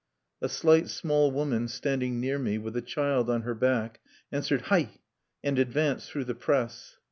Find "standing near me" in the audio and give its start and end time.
1.67-2.57